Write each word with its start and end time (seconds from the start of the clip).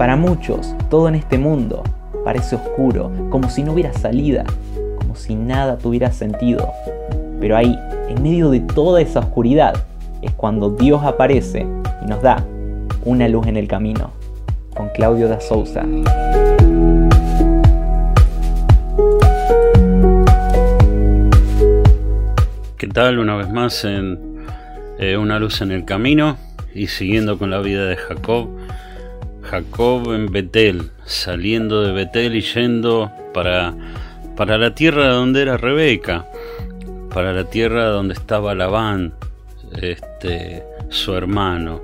Para 0.00 0.16
muchos, 0.16 0.74
todo 0.88 1.08
en 1.08 1.14
este 1.14 1.36
mundo 1.36 1.82
parece 2.24 2.56
oscuro, 2.56 3.12
como 3.28 3.50
si 3.50 3.62
no 3.62 3.74
hubiera 3.74 3.92
salida, 3.92 4.46
como 4.96 5.14
si 5.14 5.34
nada 5.34 5.76
tuviera 5.76 6.10
sentido. 6.10 6.72
Pero 7.38 7.54
ahí, 7.54 7.78
en 8.08 8.22
medio 8.22 8.48
de 8.48 8.60
toda 8.60 9.02
esa 9.02 9.20
oscuridad, 9.20 9.74
es 10.22 10.32
cuando 10.32 10.70
Dios 10.70 11.02
aparece 11.04 11.66
y 12.02 12.06
nos 12.06 12.22
da 12.22 12.42
una 13.04 13.28
luz 13.28 13.46
en 13.46 13.58
el 13.58 13.68
camino. 13.68 14.10
Con 14.74 14.88
Claudio 14.88 15.28
da 15.28 15.38
Souza. 15.38 15.82
¿Qué 22.78 22.86
tal? 22.86 23.18
Una 23.18 23.36
vez 23.36 23.50
más 23.50 23.84
en 23.84 24.18
eh, 24.98 25.18
Una 25.18 25.38
luz 25.38 25.60
en 25.60 25.72
el 25.72 25.84
camino 25.84 26.38
y 26.74 26.86
siguiendo 26.86 27.36
con 27.36 27.50
la 27.50 27.60
vida 27.60 27.84
de 27.84 27.96
Jacob. 27.98 28.48
Jacob 29.50 30.12
en 30.14 30.30
Betel, 30.30 30.92
saliendo 31.04 31.82
de 31.82 31.90
Betel 31.90 32.36
y 32.36 32.40
yendo 32.40 33.10
para, 33.34 33.74
para 34.36 34.56
la 34.58 34.76
tierra 34.76 35.08
donde 35.08 35.42
era 35.42 35.56
Rebeca, 35.56 36.28
para 37.12 37.32
la 37.32 37.42
tierra 37.50 37.86
donde 37.86 38.14
estaba 38.14 38.54
Labán, 38.54 39.12
este, 39.82 40.62
su 40.88 41.14
hermano. 41.14 41.82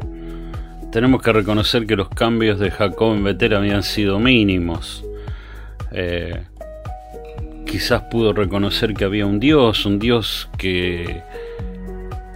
Tenemos 0.93 1.21
que 1.21 1.33
reconocer 1.33 1.89
que 1.89 1.97
los 1.97 2.09
cambios 2.09 2.61
de 2.61 2.71
Jacob 2.71 3.15
en 3.15 3.25
Betel 3.25 3.57
habían 3.57 3.83
sido 3.83 4.21
mínimos. 4.21 5.05
Eh, 5.91 6.45
quizás 7.67 8.03
pudo 8.13 8.33
reconocer 8.33 8.95
que 8.95 9.05
había 9.05 9.27
un 9.27 9.41
Dios, 9.41 9.87
un 9.87 9.99
Dios 9.99 10.49
que, 10.57 11.21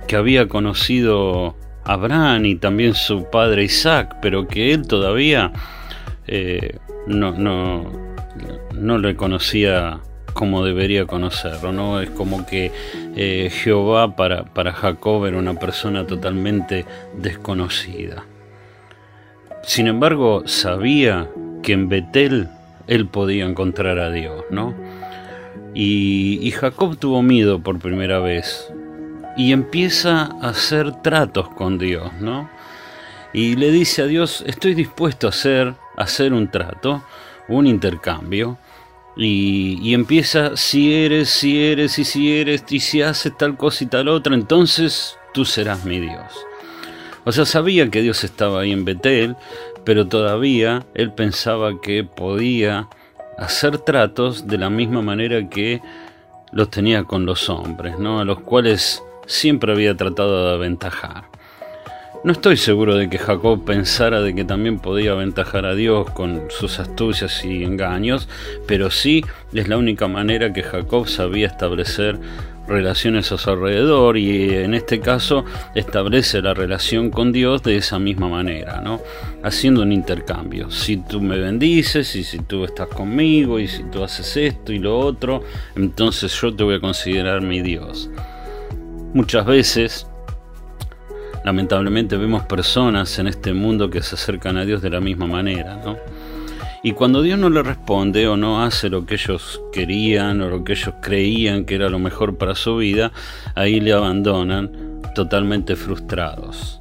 que 0.08 0.16
había 0.16 0.48
conocido 0.48 1.54
Abraham 1.90 2.46
y 2.46 2.54
también 2.54 2.94
su 2.94 3.24
padre 3.24 3.64
Isaac, 3.64 4.18
pero 4.22 4.46
que 4.46 4.72
él 4.72 4.86
todavía 4.86 5.52
eh, 6.28 6.78
no, 7.08 7.32
no, 7.32 7.90
no 8.72 8.98
le 8.98 9.16
conocía 9.16 9.98
como 10.32 10.64
debería 10.64 11.06
conocerlo, 11.06 11.72
¿no? 11.72 12.00
Es 12.00 12.08
como 12.10 12.46
que 12.46 12.70
eh, 13.16 13.50
Jehová 13.50 14.14
para, 14.14 14.44
para 14.44 14.72
Jacob 14.72 15.26
era 15.26 15.36
una 15.36 15.54
persona 15.54 16.06
totalmente 16.06 16.86
desconocida. 17.18 18.24
Sin 19.64 19.88
embargo, 19.88 20.44
sabía 20.46 21.28
que 21.64 21.72
en 21.72 21.88
Betel 21.88 22.48
él 22.86 23.08
podía 23.08 23.44
encontrar 23.46 23.98
a 23.98 24.12
Dios, 24.12 24.44
¿no? 24.50 24.74
Y, 25.74 26.38
y 26.40 26.52
Jacob 26.52 26.96
tuvo 26.98 27.20
miedo 27.22 27.60
por 27.60 27.80
primera 27.80 28.20
vez 28.20 28.72
y 29.36 29.52
empieza 29.52 30.30
a 30.40 30.50
hacer 30.50 31.02
tratos 31.02 31.48
con 31.50 31.78
Dios, 31.78 32.12
¿no? 32.20 32.50
Y 33.32 33.56
le 33.56 33.70
dice 33.70 34.02
a 34.02 34.06
Dios, 34.06 34.42
estoy 34.46 34.74
dispuesto 34.74 35.26
a 35.26 35.30
hacer, 35.30 35.74
a 35.96 36.02
hacer 36.02 36.32
un 36.32 36.50
trato, 36.50 37.02
un 37.48 37.66
intercambio, 37.66 38.58
y, 39.16 39.92
empieza, 39.92 40.56
si 40.56 40.94
eres, 40.94 41.28
si 41.28 41.62
eres, 41.62 41.98
y 41.98 42.04
si 42.04 42.32
eres, 42.38 42.64
y 42.70 42.80
si 42.80 43.02
haces 43.02 43.36
tal 43.36 43.56
cosa 43.56 43.84
y 43.84 43.86
tal 43.88 44.08
otra, 44.08 44.34
entonces 44.34 45.18
tú 45.34 45.44
serás 45.44 45.84
mi 45.84 46.00
Dios. 46.00 46.46
O 47.24 47.32
sea, 47.32 47.44
sabía 47.44 47.90
que 47.90 48.00
Dios 48.00 48.24
estaba 48.24 48.60
ahí 48.60 48.72
en 48.72 48.84
Betel, 48.84 49.36
pero 49.84 50.06
todavía 50.06 50.86
él 50.94 51.12
pensaba 51.12 51.80
que 51.80 52.02
podía 52.04 52.88
hacer 53.36 53.78
tratos 53.78 54.46
de 54.46 54.58
la 54.58 54.70
misma 54.70 55.02
manera 55.02 55.48
que 55.48 55.82
los 56.52 56.70
tenía 56.70 57.04
con 57.04 57.26
los 57.26 57.48
hombres, 57.48 57.98
¿no? 57.98 58.20
A 58.20 58.24
los 58.24 58.40
cuales 58.40 59.02
siempre 59.30 59.72
había 59.72 59.96
tratado 59.96 60.48
de 60.48 60.54
aventajar. 60.54 61.24
No 62.24 62.32
estoy 62.32 62.56
seguro 62.58 62.96
de 62.96 63.08
que 63.08 63.16
Jacob 63.16 63.64
pensara 63.64 64.20
de 64.20 64.34
que 64.34 64.44
también 64.44 64.78
podía 64.78 65.12
aventajar 65.12 65.64
a 65.64 65.74
Dios 65.74 66.10
con 66.10 66.42
sus 66.50 66.78
astucias 66.78 67.44
y 67.44 67.64
engaños, 67.64 68.28
pero 68.66 68.90
sí 68.90 69.24
es 69.54 69.68
la 69.68 69.78
única 69.78 70.06
manera 70.08 70.52
que 70.52 70.62
Jacob 70.62 71.08
sabía 71.08 71.46
establecer 71.46 72.18
relaciones 72.68 73.32
a 73.32 73.38
su 73.38 73.50
alrededor 73.50 74.18
y 74.18 74.54
en 74.54 74.74
este 74.74 75.00
caso 75.00 75.44
establece 75.74 76.42
la 76.42 76.52
relación 76.52 77.10
con 77.10 77.32
Dios 77.32 77.62
de 77.62 77.76
esa 77.76 77.98
misma 77.98 78.28
manera, 78.28 78.80
¿no? 78.80 79.00
Haciendo 79.42 79.82
un 79.82 79.92
intercambio. 79.92 80.70
Si 80.70 80.98
tú 80.98 81.20
me 81.20 81.38
bendices 81.38 82.14
y 82.16 82.24
si 82.24 82.40
tú 82.40 82.64
estás 82.64 82.88
conmigo 82.88 83.58
y 83.58 83.66
si 83.66 83.84
tú 83.84 84.04
haces 84.04 84.36
esto 84.36 84.72
y 84.72 84.78
lo 84.78 84.98
otro, 84.98 85.42
entonces 85.74 86.38
yo 86.38 86.54
te 86.54 86.64
voy 86.64 86.74
a 86.74 86.80
considerar 86.80 87.40
mi 87.40 87.62
Dios. 87.62 88.10
Muchas 89.12 89.44
veces 89.44 90.06
lamentablemente 91.44 92.16
vemos 92.16 92.44
personas 92.44 93.18
en 93.18 93.26
este 93.26 93.52
mundo 93.52 93.90
que 93.90 94.02
se 94.02 94.14
acercan 94.14 94.56
a 94.56 94.64
Dios 94.64 94.82
de 94.82 94.90
la 94.90 95.00
misma 95.00 95.26
manera, 95.26 95.76
¿no? 95.84 95.96
Y 96.82 96.92
cuando 96.92 97.20
Dios 97.20 97.38
no 97.38 97.50
le 97.50 97.62
responde 97.62 98.26
o 98.28 98.36
no 98.36 98.62
hace 98.62 98.88
lo 98.88 99.04
que 99.04 99.14
ellos 99.14 99.60
querían 99.72 100.40
o 100.40 100.48
lo 100.48 100.64
que 100.64 100.72
ellos 100.72 100.94
creían 101.02 101.64
que 101.64 101.74
era 101.74 101.90
lo 101.90 101.98
mejor 101.98 102.38
para 102.38 102.54
su 102.54 102.76
vida, 102.76 103.12
ahí 103.54 103.80
le 103.80 103.92
abandonan 103.92 105.00
totalmente 105.14 105.76
frustrados. 105.76 106.80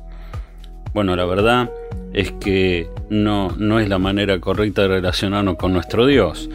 Bueno, 0.93 1.15
la 1.15 1.25
verdad 1.25 1.69
es 2.13 2.31
que 2.33 2.89
no, 3.09 3.53
no 3.57 3.79
es 3.79 3.89
la 3.89 3.97
manera 3.97 4.39
correcta 4.39 4.83
de 4.83 4.87
relacionarnos 4.87 5.57
con 5.57 5.73
nuestro 5.73 6.05
Dios. 6.05 6.49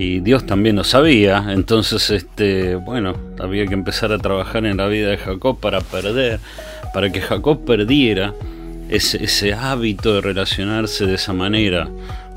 Y 0.00 0.20
Dios 0.20 0.46
también 0.46 0.76
lo 0.76 0.84
sabía, 0.84 1.44
entonces 1.50 2.10
este, 2.10 2.74
bueno, 2.74 3.14
había 3.38 3.66
que 3.66 3.74
empezar 3.74 4.12
a 4.12 4.18
trabajar 4.18 4.64
en 4.64 4.78
la 4.78 4.86
vida 4.86 5.10
de 5.10 5.18
Jacob 5.18 5.60
para 5.60 5.82
perder 5.82 6.40
para 6.92 7.10
que 7.10 7.20
Jacob 7.20 7.64
perdiera 7.64 8.34
ese, 8.88 9.52
hábito 9.52 10.14
de 10.14 10.20
relacionarse 10.20 11.06
de 11.06 11.14
esa 11.14 11.32
manera, 11.32 11.88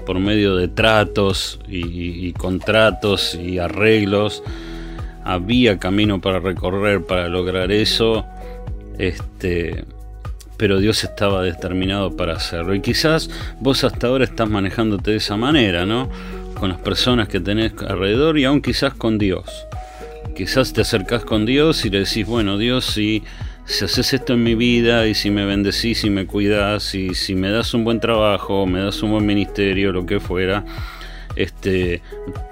por 0.06 0.20
medio 0.20 0.56
de 0.56 0.68
tratos 0.68 1.60
y, 1.68 2.34
contratos 2.34 3.36
y 3.36 3.58
arreglos. 3.60 4.44
Había 5.24 5.80
camino 5.80 6.20
para 6.20 6.40
recorrer 6.40 7.06
para 7.06 7.30
lograr 7.30 7.72
eso, 7.72 8.26
este, 9.00 9.86
pero 10.58 10.80
Dios 10.80 11.04
estaba 11.04 11.42
determinado 11.42 12.16
para 12.16 12.34
hacerlo. 12.34 12.76
Y 12.76 12.82
quizás 12.82 13.30
vos 13.62 13.84
hasta 13.86 14.08
ahora 14.08 14.26
estás 14.26 14.50
manejándote 14.50 15.12
de 15.12 15.18
esa 15.18 15.38
manera, 15.38 15.86
¿no? 15.86 16.10
Con 16.56 16.70
las 16.70 16.80
personas 16.80 17.28
que 17.28 17.40
tenés 17.40 17.74
alrededor 17.88 18.38
y 18.38 18.46
aún 18.46 18.62
quizás 18.62 18.94
con 18.94 19.18
Dios. 19.18 19.46
Quizás 20.36 20.74
te 20.74 20.82
acercás 20.82 21.26
con 21.26 21.46
Dios 21.46 21.86
y 21.86 21.90
le 21.90 22.00
decís, 22.00 22.26
bueno, 22.26 22.58
Dios, 22.58 22.86
si 22.86 23.24
si 23.66 23.86
haces 23.86 24.14
esto 24.14 24.34
en 24.34 24.44
mi 24.44 24.56
vida 24.56 25.08
y 25.08 25.16
si 25.16 25.30
me 25.30 25.46
bendecís 25.46 26.04
y 26.04 26.10
me 26.10 26.26
cuidas 26.26 26.96
y 26.96 27.16
si 27.16 27.34
me 27.34 27.50
das 27.50 27.74
un 27.74 27.84
buen 27.84 28.00
trabajo, 28.00 28.66
me 28.66 28.82
das 28.82 29.02
un 29.02 29.12
buen 29.12 29.26
ministerio, 29.26 29.92
lo 29.92 30.06
que 30.06 30.20
fuera, 30.20 30.66
este, 31.36 32.02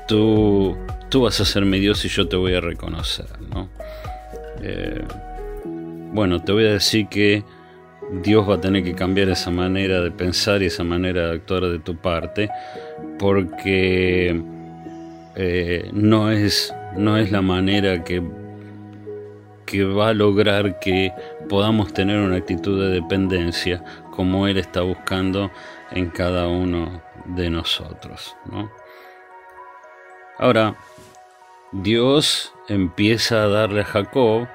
tú, 0.08 0.78
tú 1.10 1.24
vas 1.24 1.40
a 1.42 1.46
ser 1.46 1.66
mi 1.66 1.80
Dios 1.80 2.04
y 2.06 2.08
yo 2.08 2.28
te 2.28 2.38
voy 2.38 2.54
a 2.54 2.62
reconocer, 2.62 3.28
¿no? 3.54 3.70
Eh, 4.62 5.04
bueno, 6.14 6.42
te 6.42 6.52
voy 6.52 6.66
a 6.66 6.74
decir 6.74 7.08
que 7.08 7.44
Dios 8.24 8.50
va 8.50 8.56
a 8.56 8.62
tener 8.62 8.84
que 8.84 8.94
cambiar 8.94 9.30
esa 9.30 9.52
manera 9.52 10.02
de 10.02 10.12
pensar 10.12 10.62
y 10.62 10.68
esa 10.68 10.84
manera 10.84 11.28
de 11.28 11.34
actuar 11.36 11.66
de 11.66 11.80
tu 11.80 11.98
parte, 11.98 12.50
porque 13.22 14.42
eh, 15.36 15.90
no, 15.94 16.32
es, 16.32 16.74
no 16.98 17.18
es 17.18 17.32
la 17.32 17.44
manera 17.44 18.04
que 18.04 18.22
que 19.72 19.86
va 19.86 20.10
a 20.10 20.14
lograr 20.14 20.80
que 20.80 21.14
podamos 21.48 21.94
tener 21.94 22.20
una 22.20 22.36
actitud 22.36 22.78
de 22.78 22.90
dependencia 22.90 23.82
como 24.12 24.46
Él 24.46 24.58
está 24.58 24.82
buscando 24.82 25.50
en 25.92 26.10
cada 26.10 26.50
uno 26.50 27.02
de 27.26 27.50
nosotros. 27.50 28.36
Ahora, 30.38 30.76
Dios 31.72 32.54
empieza 32.68 33.44
a 33.44 33.48
darle 33.48 33.82
a 33.82 33.86
Jacob 33.86 34.50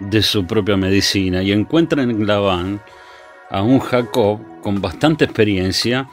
de 0.00 0.22
su 0.22 0.46
propia 0.46 0.78
medicina 0.78 1.42
y 1.42 1.52
encuentra 1.52 2.02
en 2.02 2.26
Labán 2.26 2.80
a 3.50 3.60
un 3.60 3.80
Jacob 3.80 4.40
con 4.62 4.80
bastante 4.80 5.26
experiencia 5.26 6.08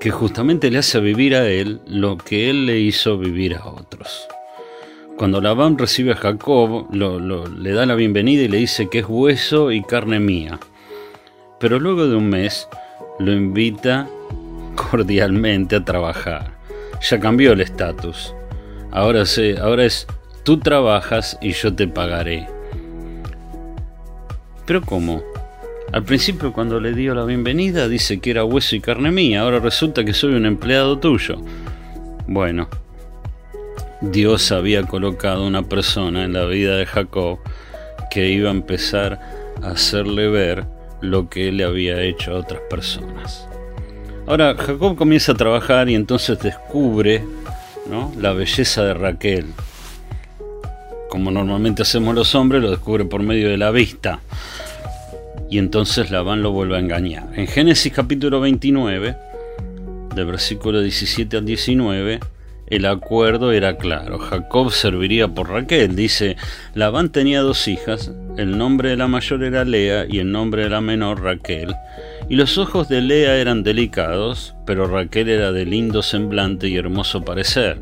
que 0.00 0.10
justamente 0.10 0.70
le 0.70 0.78
hace 0.78 1.00
vivir 1.00 1.34
a 1.34 1.48
él 1.48 1.80
lo 1.86 2.16
que 2.18 2.50
él 2.50 2.66
le 2.66 2.78
hizo 2.78 3.18
vivir 3.18 3.54
a 3.54 3.66
otros. 3.66 4.26
Cuando 5.16 5.40
Labán 5.40 5.78
recibe 5.78 6.12
a 6.12 6.16
Jacob, 6.16 6.88
le 6.92 7.72
da 7.72 7.86
la 7.86 7.94
bienvenida 7.94 8.42
y 8.42 8.48
le 8.48 8.58
dice 8.58 8.90
que 8.90 8.98
es 8.98 9.06
hueso 9.08 9.72
y 9.72 9.82
carne 9.82 10.20
mía. 10.20 10.58
Pero 11.58 11.78
luego 11.78 12.06
de 12.06 12.16
un 12.16 12.28
mes 12.28 12.68
lo 13.18 13.32
invita 13.32 14.06
cordialmente 14.74 15.76
a 15.76 15.84
trabajar. 15.84 16.52
Ya 17.00 17.18
cambió 17.18 17.52
el 17.52 17.62
estatus. 17.62 18.34
Ahora, 18.90 19.24
ahora 19.62 19.84
es 19.84 20.06
tú 20.42 20.58
trabajas 20.58 21.38
y 21.40 21.52
yo 21.52 21.74
te 21.74 21.88
pagaré. 21.88 22.46
Pero 24.66 24.82
¿cómo? 24.82 25.22
Al 25.92 26.02
principio 26.02 26.52
cuando 26.52 26.80
le 26.80 26.92
dio 26.92 27.14
la 27.14 27.24
bienvenida 27.24 27.88
dice 27.88 28.18
que 28.18 28.30
era 28.30 28.44
hueso 28.44 28.76
y 28.76 28.80
carne 28.80 29.10
mía, 29.10 29.42
ahora 29.42 29.60
resulta 29.60 30.04
que 30.04 30.12
soy 30.12 30.34
un 30.34 30.44
empleado 30.44 30.98
tuyo. 30.98 31.36
Bueno, 32.26 32.68
Dios 34.00 34.52
había 34.52 34.82
colocado 34.82 35.46
una 35.46 35.62
persona 35.62 36.24
en 36.24 36.32
la 36.32 36.44
vida 36.44 36.76
de 36.76 36.86
Jacob 36.86 37.38
que 38.10 38.28
iba 38.28 38.50
a 38.50 38.52
empezar 38.52 39.20
a 39.62 39.68
hacerle 39.68 40.28
ver 40.28 40.66
lo 41.00 41.28
que 41.30 41.48
él 41.48 41.62
había 41.62 42.02
hecho 42.02 42.32
a 42.32 42.40
otras 42.40 42.60
personas. 42.68 43.48
Ahora, 44.26 44.56
Jacob 44.56 44.96
comienza 44.96 45.32
a 45.32 45.36
trabajar 45.36 45.88
y 45.88 45.94
entonces 45.94 46.38
descubre 46.40 47.22
la 48.20 48.32
belleza 48.32 48.82
de 48.82 48.94
Raquel. 48.94 49.46
Como 51.08 51.30
normalmente 51.30 51.82
hacemos 51.82 52.14
los 52.14 52.34
hombres, 52.34 52.60
lo 52.60 52.70
descubre 52.70 53.04
por 53.04 53.22
medio 53.22 53.48
de 53.48 53.56
la 53.56 53.70
vista. 53.70 54.20
Y 55.50 55.58
entonces 55.58 56.10
Labán 56.10 56.42
lo 56.42 56.50
vuelve 56.50 56.76
a 56.76 56.80
engañar. 56.80 57.28
En 57.34 57.46
Génesis 57.46 57.92
capítulo 57.92 58.40
29, 58.40 59.16
de 60.14 60.24
versículo 60.24 60.80
17 60.80 61.36
al 61.36 61.44
19, 61.44 62.20
el 62.68 62.86
acuerdo 62.86 63.52
era 63.52 63.76
claro. 63.76 64.18
Jacob 64.18 64.72
serviría 64.72 65.28
por 65.28 65.50
Raquel. 65.50 65.94
Dice, 65.94 66.36
Labán 66.74 67.10
tenía 67.10 67.42
dos 67.42 67.68
hijas, 67.68 68.10
el 68.36 68.58
nombre 68.58 68.90
de 68.90 68.96
la 68.96 69.06
mayor 69.06 69.44
era 69.44 69.64
Lea 69.64 70.06
y 70.08 70.18
el 70.18 70.32
nombre 70.32 70.64
de 70.64 70.70
la 70.70 70.80
menor 70.80 71.22
Raquel. 71.22 71.74
Y 72.28 72.34
los 72.34 72.58
ojos 72.58 72.88
de 72.88 73.02
Lea 73.02 73.36
eran 73.36 73.62
delicados, 73.62 74.56
pero 74.66 74.88
Raquel 74.88 75.28
era 75.28 75.52
de 75.52 75.64
lindo 75.64 76.02
semblante 76.02 76.66
y 76.66 76.76
hermoso 76.76 77.24
parecer. 77.24 77.78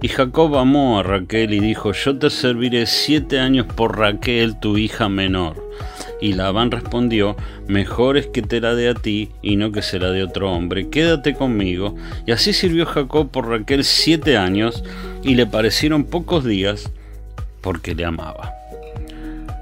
Y 0.00 0.08
Jacob 0.08 0.56
amó 0.56 1.00
a 1.00 1.02
Raquel 1.02 1.52
y 1.54 1.60
dijo, 1.60 1.92
yo 1.92 2.16
te 2.18 2.30
serviré 2.30 2.86
siete 2.86 3.40
años 3.40 3.66
por 3.66 3.98
Raquel, 3.98 4.60
tu 4.60 4.76
hija 4.76 5.08
menor. 5.08 5.56
Y 6.20 6.32
Labán 6.32 6.70
respondió, 6.70 7.36
mejor 7.66 8.16
es 8.16 8.26
que 8.26 8.42
te 8.42 8.60
la 8.60 8.74
dé 8.74 8.88
a 8.88 8.94
ti 8.94 9.30
y 9.42 9.56
no 9.56 9.72
que 9.72 9.82
se 9.82 9.98
la 9.98 10.10
dé 10.10 10.22
otro 10.22 10.52
hombre, 10.52 10.88
quédate 10.88 11.34
conmigo. 11.34 11.96
Y 12.26 12.32
así 12.32 12.52
sirvió 12.52 12.86
Jacob 12.86 13.30
por 13.30 13.48
Raquel 13.48 13.84
siete 13.84 14.36
años 14.36 14.84
y 15.22 15.34
le 15.34 15.46
parecieron 15.46 16.04
pocos 16.04 16.44
días 16.44 16.90
porque 17.60 17.94
le 17.94 18.04
amaba. 18.04 18.52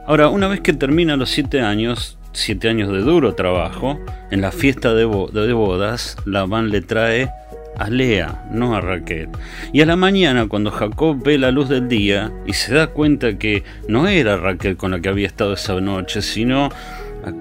Ahora, 0.07 0.29
una 0.29 0.49
vez 0.49 0.61
que 0.61 0.73
termina 0.73 1.17
los 1.17 1.31
siete 1.31 1.61
años, 1.61 2.19
siete 2.33 2.69
años 2.69 2.93
de 2.93 2.99
duro 3.01 3.35
trabajo, 3.35 3.99
en 4.31 4.41
la 4.41 4.51
fiesta 4.51 4.95
de, 4.95 5.05
bodas, 5.05 6.17
Labán 6.25 6.71
le 6.71 6.81
trae 6.81 7.31
a 7.79 7.89
Lea, 7.89 8.45
no 8.51 8.75
a 8.75 8.81
Raquel. 8.81 9.29
Y 9.73 9.81
a 9.81 9.87
la 9.87 9.97
mañana, 9.97 10.49
cuando 10.49 10.71
Jacob 10.71 11.23
ve 11.23 11.39
la 11.39 11.51
luz 11.51 11.69
del 11.69 11.89
día 11.89 12.33
y 12.47 12.53
se 12.53 12.75
da 12.75 12.89
cuenta 12.89 13.39
que 13.39 13.65
no 13.89 14.09
era 14.09 14.37
Raquel 14.37 14.77
con 14.77 14.91
la 14.93 15.01
que 15.01 15.09
había 15.09 15.27
estado 15.27 15.55
esa 15.55 15.81
noche, 15.81 16.23
sino 16.23 16.69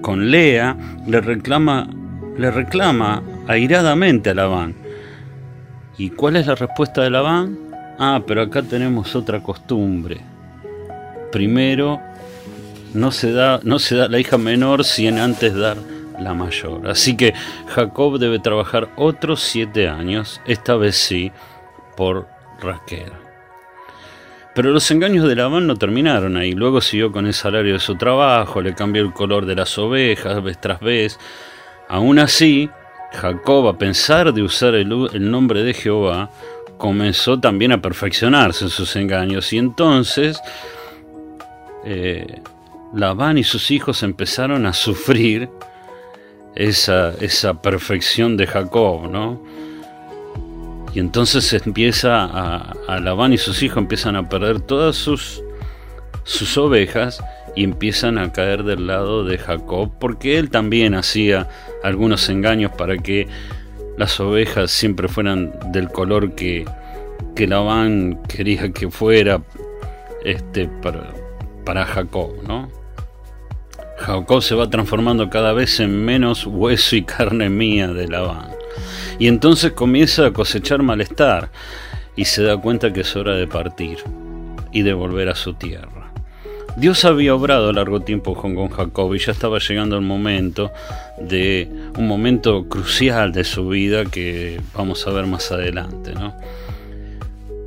con 0.01 0.31
Lea, 0.31 0.75
le 1.07 1.21
reclama, 1.21 1.89
le 2.37 2.51
reclama 2.51 3.23
airadamente 3.47 4.29
a 4.29 4.33
Labán. 4.33 4.75
¿Y 5.97 6.09
cuál 6.11 6.35
es 6.35 6.47
la 6.47 6.55
respuesta 6.55 7.01
de 7.01 7.09
Labán? 7.09 7.57
Ah, 7.99 8.23
pero 8.25 8.41
acá 8.41 8.63
tenemos 8.63 9.15
otra 9.15 9.41
costumbre. 9.43 10.17
Primero 11.31 11.99
no 12.93 13.11
se 13.11 13.31
da, 13.31 13.59
no 13.63 13.79
se 13.79 13.95
da 13.95 14.07
la 14.07 14.19
hija 14.19 14.37
menor 14.37 14.83
sin 14.83 15.17
antes 15.17 15.53
dar 15.53 15.77
la 16.23 16.33
mayor. 16.33 16.87
Así 16.87 17.17
que 17.17 17.33
Jacob 17.67 18.17
debe 18.19 18.39
trabajar 18.39 18.89
otros 18.95 19.41
siete 19.41 19.87
años, 19.87 20.41
esta 20.45 20.75
vez 20.75 20.95
sí, 20.95 21.31
por 21.95 22.27
Raquel. 22.61 23.11
Pero 24.53 24.71
los 24.71 24.89
engaños 24.91 25.27
de 25.27 25.35
Labán 25.35 25.65
no 25.65 25.75
terminaron 25.75 26.35
ahí. 26.35 26.51
Luego 26.51 26.81
siguió 26.81 27.11
con 27.11 27.25
el 27.25 27.33
salario 27.33 27.73
de 27.73 27.79
su 27.79 27.95
trabajo, 27.95 28.61
le 28.61 28.75
cambió 28.75 29.01
el 29.01 29.13
color 29.13 29.45
de 29.45 29.55
las 29.55 29.77
ovejas 29.77 30.43
vez 30.43 30.59
tras 30.59 30.81
vez. 30.81 31.17
Aún 31.87 32.19
así, 32.19 32.69
Jacob, 33.13 33.67
a 33.67 33.77
pensar 33.77 34.33
de 34.33 34.41
usar 34.41 34.75
el, 34.75 34.89
nombre 35.31 35.63
de 35.63 35.73
Jehová, 35.73 36.29
comenzó 36.77 37.39
también 37.39 37.71
a 37.71 37.81
perfeccionarse 37.81 38.65
en 38.65 38.69
sus 38.69 38.95
engaños. 38.97 39.53
Y 39.53 39.57
entonces 39.57 40.41
eh, 41.85 42.41
Labán 42.93 43.37
y 43.37 43.43
sus 43.43 43.71
hijos 43.71 44.03
empezaron 44.03 44.65
a 44.65 44.73
sufrir 44.73 45.49
esa, 46.55 47.13
esa 47.21 47.61
perfección 47.61 48.37
de 48.37 48.47
Jacob, 48.47 49.09
¿no? 49.09 49.41
Y 50.93 50.99
entonces 50.99 51.53
empieza 51.53 52.23
a, 52.23 52.73
a, 52.87 52.99
Labán 52.99 53.31
y 53.31 53.37
sus 53.37 53.63
hijos 53.63 53.77
empiezan 53.77 54.15
a 54.17 54.27
perder 54.27 54.59
todas 54.59 54.97
sus, 54.97 55.41
sus 56.23 56.57
ovejas 56.57 57.23
y 57.55 57.63
empiezan 57.63 58.17
a 58.17 58.31
caer 58.33 58.63
del 58.63 58.87
lado 58.87 59.23
de 59.23 59.37
Jacob 59.37 59.91
porque 59.99 60.37
él 60.37 60.49
también 60.49 60.93
hacía 60.95 61.47
algunos 61.83 62.27
engaños 62.29 62.71
para 62.71 62.97
que 62.97 63.27
las 63.97 64.19
ovejas 64.19 64.71
siempre 64.71 65.07
fueran 65.07 65.53
del 65.71 65.89
color 65.89 66.35
que, 66.35 66.65
que 67.35 67.47
Labán 67.47 68.21
quería 68.27 68.71
que 68.71 68.89
fuera 68.89 69.41
este, 70.25 70.67
para, 70.67 71.13
para 71.65 71.85
Jacob, 71.85 72.33
¿no? 72.47 72.80
Jacob 74.01 74.41
se 74.41 74.55
va 74.55 74.69
transformando 74.69 75.29
cada 75.29 75.53
vez 75.53 75.79
en 75.79 76.03
menos 76.03 76.47
hueso 76.47 76.95
y 76.95 77.03
carne 77.03 77.49
mía 77.49 77.87
de 77.87 78.07
Labán. 78.07 78.49
Y 79.19 79.27
entonces 79.27 79.73
comienza 79.73 80.25
a 80.25 80.33
cosechar 80.33 80.81
malestar 80.81 81.49
y 82.15 82.25
se 82.25 82.41
da 82.43 82.57
cuenta 82.57 82.91
que 82.91 83.01
es 83.01 83.15
hora 83.15 83.35
de 83.35 83.47
partir 83.47 83.99
y 84.71 84.81
de 84.81 84.93
volver 84.93 85.29
a 85.29 85.35
su 85.35 85.53
tierra. 85.53 86.11
Dios 86.77 87.05
había 87.05 87.35
obrado 87.35 87.71
largo 87.73 87.99
tiempo 87.99 88.33
con 88.33 88.69
Jacob 88.69 89.13
y 89.13 89.19
ya 89.19 89.33
estaba 89.33 89.59
llegando 89.59 89.97
el 89.97 90.01
momento 90.03 90.71
de 91.19 91.69
un 91.97 92.07
momento 92.07 92.67
crucial 92.67 93.33
de 93.33 93.43
su 93.43 93.67
vida 93.67 94.05
que 94.05 94.61
vamos 94.73 95.05
a 95.05 95.11
ver 95.11 95.27
más 95.27 95.51
adelante, 95.51 96.13
¿no? 96.13 96.33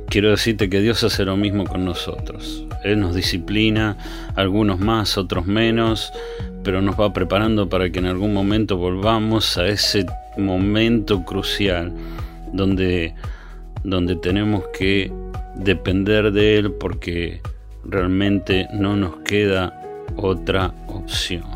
Quiero 0.09 0.29
decirte 0.29 0.69
que 0.69 0.81
Dios 0.81 1.03
hace 1.03 1.25
lo 1.25 1.37
mismo 1.37 1.65
con 1.65 1.85
nosotros. 1.85 2.65
Él 2.83 2.99
nos 2.99 3.15
disciplina, 3.15 3.97
algunos 4.35 4.79
más, 4.79 5.17
otros 5.17 5.45
menos, 5.45 6.11
pero 6.63 6.81
nos 6.81 6.99
va 6.99 7.13
preparando 7.13 7.69
para 7.69 7.89
que 7.89 7.99
en 7.99 8.05
algún 8.05 8.33
momento 8.33 8.77
volvamos 8.77 9.57
a 9.57 9.67
ese 9.67 10.05
momento 10.37 11.23
crucial 11.23 11.93
donde, 12.53 13.13
donde 13.83 14.15
tenemos 14.15 14.63
que 14.77 15.11
depender 15.55 16.31
de 16.31 16.57
Él 16.57 16.71
porque 16.71 17.41
realmente 17.83 18.67
no 18.73 18.95
nos 18.95 19.17
queda 19.17 19.81
otra 20.15 20.73
opción. 20.87 21.54